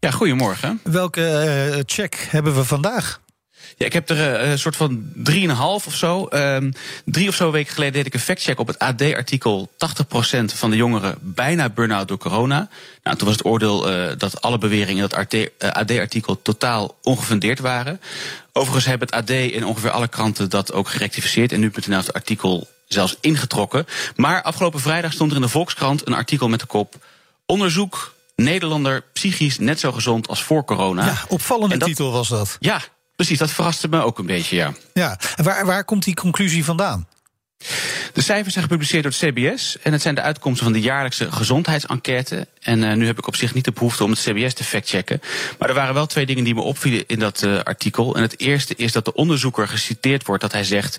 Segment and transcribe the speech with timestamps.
[0.00, 0.80] Ja, goedemorgen.
[0.82, 3.20] Welke uh, check hebben we vandaag?
[3.76, 6.28] Ja, ik heb er uh, een soort van drieënhalf of zo.
[6.32, 6.72] Um,
[7.04, 9.70] drie of zo weken geleden deed ik een factcheck op het AD-artikel.
[9.72, 12.68] 80% van de jongeren bijna burn-out door corona.
[13.02, 18.00] Nou, toen was het oordeel uh, dat alle beweringen in dat AD-artikel totaal ongefundeerd waren.
[18.52, 21.52] Overigens hebben het AD in ongeveer alle kranten dat ook gerectificeerd.
[21.52, 23.86] En nu.nl het artikel zelfs ingetrokken.
[24.16, 26.94] Maar afgelopen vrijdag stond er in de Volkskrant een artikel met de kop...
[27.46, 31.04] Onderzoek Nederlander psychisch net zo gezond als voor corona.
[31.04, 32.56] Ja, opvallende dat, titel was dat.
[32.60, 32.80] Ja,
[33.16, 33.38] precies.
[33.38, 34.72] Dat verraste me ook een beetje, ja.
[34.92, 37.08] Ja, en waar, waar komt die conclusie vandaan?
[38.12, 41.32] De cijfers zijn gepubliceerd door het CBS en het zijn de uitkomsten van de jaarlijkse
[41.32, 42.48] gezondheidsenquête.
[42.60, 45.20] En uh, nu heb ik op zich niet de behoefte om het CBS te factchecken.
[45.58, 48.16] Maar er waren wel twee dingen die me opvielen in dat uh, artikel.
[48.16, 50.98] En het eerste is dat de onderzoeker geciteerd wordt dat hij zegt: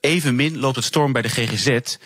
[0.00, 1.96] evenmin loopt het storm bij de GGZ.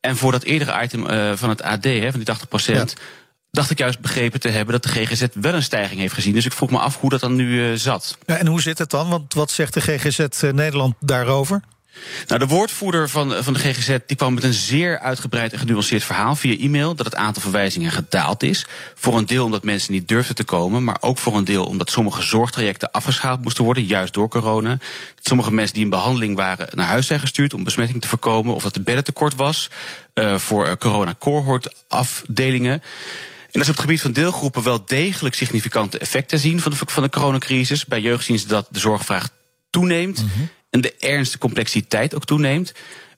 [0.00, 2.94] En voor dat eerdere item uh, van het AD, hè, van die 80 procent.
[2.96, 3.02] Ja
[3.50, 6.32] dacht ik juist begrepen te hebben dat de GGZ wel een stijging heeft gezien.
[6.32, 8.18] Dus ik vroeg me af hoe dat dan nu uh, zat.
[8.26, 9.08] Ja, en hoe zit het dan?
[9.08, 11.60] Want wat zegt de GGZ uh, Nederland daarover?
[12.26, 16.04] Nou, de woordvoerder van, van de GGZ die kwam met een zeer uitgebreid en genuanceerd
[16.04, 18.66] verhaal via e-mail dat het aantal verwijzingen gedaald is.
[18.94, 21.90] Voor een deel omdat mensen niet durfden te komen, maar ook voor een deel omdat
[21.90, 24.68] sommige zorgtrajecten afgeschaald moesten worden, juist door corona.
[25.14, 28.54] Dat sommige mensen die in behandeling waren naar huis zijn gestuurd om besmetting te voorkomen,
[28.54, 29.70] of dat er bedden tekort was
[30.14, 32.82] uh, voor corona-cohort afdelingen.
[33.52, 36.78] En dat is op het gebied van deelgroepen wel degelijk significante effecten zien van de,
[36.86, 37.86] van de coronacrisis.
[37.86, 39.28] Bij jeugd zien ze dat de zorgvraag
[39.70, 40.48] toeneemt mm -hmm.
[40.70, 42.72] en de ernst, de complexiteit ook toeneemt.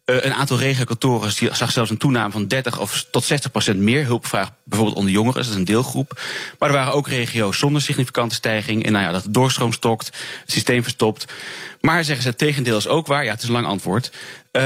[0.07, 4.05] Uh, een aantal regiokantoren zag zelfs een toename van 30 of tot 60 procent meer
[4.05, 6.21] hulpvraag, bijvoorbeeld onder jongeren, dat is een deelgroep.
[6.59, 8.85] Maar er waren ook regio's zonder significante stijging.
[8.85, 10.07] En nou ja, dat de doorstroom stokt,
[10.41, 11.33] het systeem verstopt.
[11.81, 13.25] Maar zeggen ze, het tegendeel is ook waar.
[13.25, 14.13] Ja, het is een lang antwoord.
[14.53, 14.63] Uh,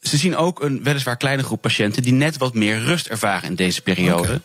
[0.00, 3.54] ze zien ook een weliswaar kleine groep patiënten die net wat meer rust ervaren in
[3.54, 4.22] deze periode.
[4.22, 4.40] Okay.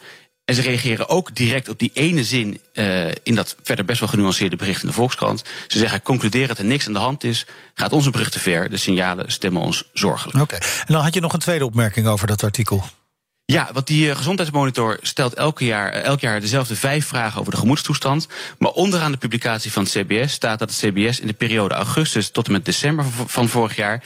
[0.48, 4.10] En ze reageren ook direct op die ene zin uh, in dat verder best wel
[4.10, 5.44] genuanceerde bericht in de Volkskrant.
[5.68, 8.70] Ze zeggen, concluderen dat er niks aan de hand is, gaat onze bericht te ver.
[8.70, 10.36] De signalen stemmen ons zorgelijk.
[10.36, 10.70] Oké, okay.
[10.80, 12.84] en dan had je nog een tweede opmerking over dat artikel.
[13.46, 17.52] Ja, want die uh, gezondheidsmonitor stelt elke jaar, uh, elk jaar dezelfde vijf vragen over
[17.52, 18.28] de gemoedstoestand.
[18.58, 22.30] Maar onderaan de publicatie van het CBS staat dat het CBS in de periode augustus
[22.30, 24.04] tot en met december van vorig jaar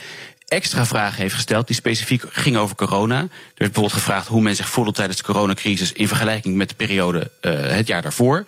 [0.51, 3.15] extra vragen heeft gesteld die specifiek gingen over corona.
[3.15, 6.75] Er werd bijvoorbeeld gevraagd hoe men zich voelde tijdens de coronacrisis in vergelijking met de
[6.75, 8.45] periode uh, het jaar daarvoor.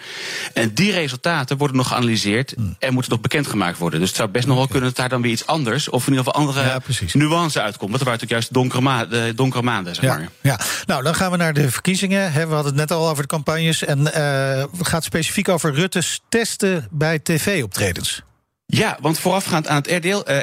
[0.53, 3.99] En die resultaten worden nog geanalyseerd en moeten nog bekendgemaakt worden.
[3.99, 6.13] Dus het zou best nog wel kunnen dat daar dan weer iets anders of in
[6.13, 6.81] ieder geval andere ja,
[7.13, 7.89] nuance uitkomt.
[7.89, 10.29] Want er waren natuurlijk juist de donkere, ma de donkere maanden, zeg ja, maar.
[10.41, 12.33] Ja, nou dan gaan we naar de verkiezingen.
[12.33, 13.83] We hadden het net al over de campagnes.
[13.83, 18.23] En uh, het gaat specifiek over Rutte's testen bij tv-optredens.
[18.65, 19.87] Ja, want voorafgaand aan het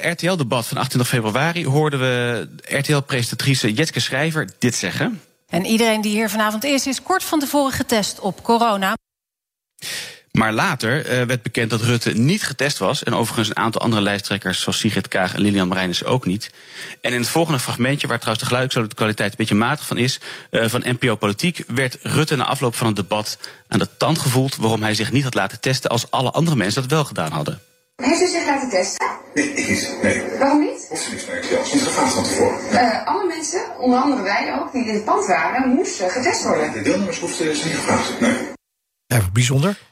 [0.03, 2.49] RTL-debat uh, van 28 februari hoorden we
[2.79, 5.21] RTL-presentatrice Jetske Schrijver dit zeggen.
[5.49, 8.95] En iedereen die hier vanavond is, is kort van tevoren getest op corona.
[10.33, 13.03] Maar later uh, werd bekend dat Rutte niet getest was.
[13.03, 16.51] En overigens een aantal andere lijsttrekkers, zoals Sigrid Kaag en Lilian Marijnissen ook niet.
[17.01, 20.21] En in het volgende fragmentje, waar trouwens de geluidskwaliteit een beetje matig van is,
[20.51, 23.39] uh, van NPO Politiek, werd Rutte na afloop van het debat
[23.69, 26.83] aan de tand gevoeld waarom hij zich niet had laten testen als alle andere mensen
[26.83, 27.61] dat wel gedaan hadden.
[28.01, 29.07] Heeft u zich laten testen?
[29.35, 29.97] Nee, ik niet.
[30.03, 30.39] Nee.
[30.39, 30.89] Waarom niet?
[30.91, 32.59] Of ze niks bij zelfs niet gevraagd van tevoren.
[32.73, 36.73] Uh, alle mensen, onder andere wij ook, die in het pand waren, moesten getest worden.
[36.73, 38.21] De deelnemers hoefden ze niet gevraagd.
[38.21, 38.37] Nee.
[39.07, 39.90] Ja, bijzonder.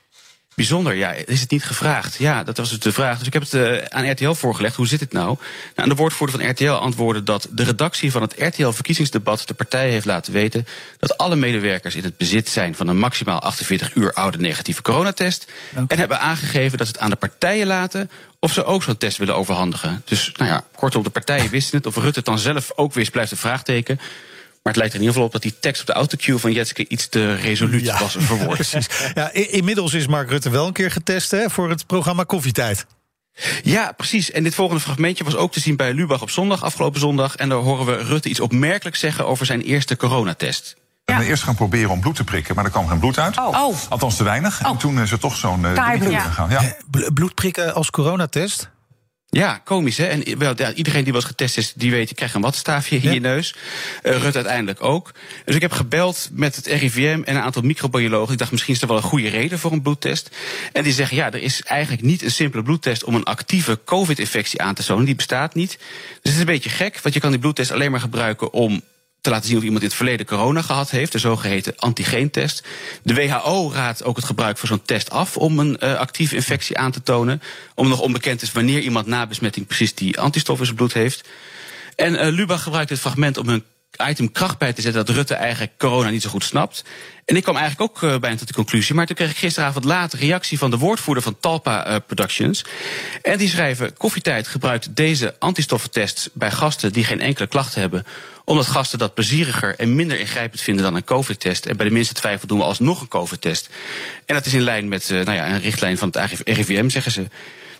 [0.58, 1.12] Bijzonder, ja.
[1.12, 2.16] Is het niet gevraagd?
[2.16, 3.18] Ja, dat was dus de vraag.
[3.18, 4.76] Dus ik heb het uh, aan RTL voorgelegd.
[4.76, 5.36] Hoe zit het nou?
[5.74, 10.04] nou de woordvoerder van RTL antwoordde dat de redactie van het RTL-verkiezingsdebat de partij heeft
[10.04, 10.66] laten weten
[10.98, 15.46] dat alle medewerkers in het bezit zijn van een maximaal 48 uur oude negatieve coronatest.
[15.72, 15.84] Okay.
[15.88, 18.10] En hebben aangegeven dat ze het aan de partijen laten
[18.40, 20.02] of ze ook zo'n test willen overhandigen.
[20.04, 21.86] Dus, nou ja, kortom, de partijen wisten het.
[21.86, 24.00] Of Rutte het dan zelf ook wist, blijft een vraagteken.
[24.62, 26.52] Maar het lijkt er in ieder geval op dat die tekst op de autocue van
[26.52, 27.98] Jetske iets te resoluut ja.
[27.98, 28.88] was verwoord.
[29.14, 32.86] ja, inmiddels is Mark Rutte wel een keer getest hè, voor het programma Koffietijd.
[33.62, 34.30] Ja, precies.
[34.30, 37.36] En dit volgende fragmentje was ook te zien bij Lubach op zondag, afgelopen zondag.
[37.36, 40.76] En daar horen we Rutte iets opmerkelijks zeggen over zijn eerste coronatest.
[41.04, 43.38] We eerst gaan proberen om bloed te prikken, maar er kwam geen bloed uit.
[43.38, 43.76] Oh.
[43.88, 44.64] Althans te weinig.
[44.64, 44.70] Oh.
[44.70, 46.20] En toen is er toch zo'n uh, ja.
[46.20, 46.50] gegaan.
[46.50, 46.76] Ja.
[47.14, 48.70] Bloed prikken als coronatest?
[49.30, 50.04] Ja, komisch hè.
[50.06, 53.02] En wel, ja, iedereen die was getest is, die weet, je krijgt een wattenstaafje in
[53.02, 53.10] Ja.
[53.10, 53.54] je neus.
[54.02, 55.12] Uh, Rut uiteindelijk ook.
[55.44, 58.32] Dus ik heb gebeld met het RIVM en een aantal microbiologen.
[58.32, 60.30] Ik dacht, misschien is er wel een goede reden voor een bloedtest.
[60.72, 64.62] En die zeggen, ja, er is eigenlijk niet een simpele bloedtest om een actieve COVID-infectie
[64.62, 65.04] aan te tonen.
[65.04, 65.70] Die bestaat niet.
[65.78, 68.82] Dus het is een beetje gek, want je kan die bloedtest alleen maar gebruiken om
[69.20, 72.66] te laten zien of iemand in het verleden corona gehad heeft, de zogeheten antigeentest.
[73.02, 76.78] De WHO raadt ook het gebruik van zo'n test af om een uh, actieve infectie
[76.78, 77.42] aan te tonen.
[77.74, 81.28] Om nog onbekend is wanneer iemand na besmetting precies die antistof in zijn bloed heeft.
[81.96, 83.64] En uh, Lubach gebruikt dit fragment om hun
[83.96, 86.84] item kracht bij te zetten dat Rutte eigenlijk corona niet zo goed snapt.
[87.24, 88.94] En ik kwam eigenlijk ook uh, bijna tot de conclusie.
[88.94, 92.64] Maar toen kreeg ik gisteravond laat reactie van de woordvoerder van Talpa uh, Productions.
[93.22, 98.06] En die schrijven: Koffietijd gebruikt deze antistoffentests bij gasten die geen enkele klachten hebben.
[98.44, 101.66] Omdat gasten dat plezieriger en minder ingrijpend vinden dan een COVID-test.
[101.66, 103.68] En bij de minste twijfel doen we alsnog een COVID-test.
[104.26, 107.12] En dat is in lijn met uh, nou ja, een richtlijn van het RIVM, zeggen
[107.12, 107.28] ze.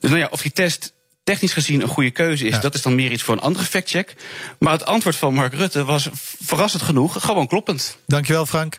[0.01, 0.93] Dus nou ja, of die test
[1.29, 2.61] technisch gezien een goede keuze is, ja.
[2.61, 4.15] dat is dan meer iets voor een andere factcheck.
[4.59, 6.09] Maar het antwoord van Mark Rutte was
[6.45, 7.99] verrassend genoeg gewoon kloppend.
[8.07, 8.79] Dankjewel, Frank.